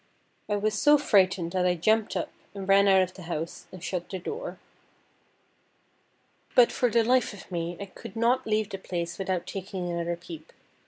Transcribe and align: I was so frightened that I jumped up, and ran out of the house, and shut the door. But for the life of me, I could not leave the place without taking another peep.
I 0.49 0.55
was 0.55 0.73
so 0.73 0.97
frightened 0.97 1.51
that 1.51 1.67
I 1.67 1.75
jumped 1.75 2.15
up, 2.15 2.31
and 2.55 2.67
ran 2.67 2.87
out 2.87 3.03
of 3.03 3.13
the 3.13 3.21
house, 3.21 3.67
and 3.71 3.83
shut 3.83 4.09
the 4.09 4.17
door. 4.17 4.57
But 6.55 6.71
for 6.71 6.89
the 6.89 7.03
life 7.03 7.33
of 7.33 7.51
me, 7.51 7.77
I 7.79 7.85
could 7.85 8.15
not 8.15 8.47
leave 8.47 8.71
the 8.71 8.79
place 8.79 9.19
without 9.19 9.45
taking 9.45 9.91
another 9.91 10.15
peep. 10.15 10.53